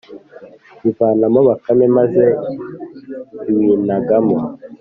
ivanamo 0.89 1.39
bakame, 1.49 1.85
maze 1.97 2.23
iwinagamo 3.49 4.37